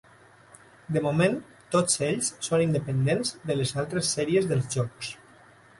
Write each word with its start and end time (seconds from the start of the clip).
De 0.95 1.03
moment 1.07 1.37
tots 1.75 2.01
ells 2.07 2.31
són 2.49 2.65
independents 2.65 3.35
de 3.51 3.61
les 3.61 3.77
altres 3.85 4.13
sèries 4.17 4.53
dels 4.55 4.77
jocs. 4.79 5.15